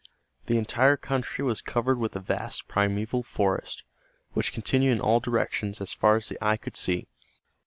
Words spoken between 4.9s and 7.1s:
in all directions as far as the eye could see.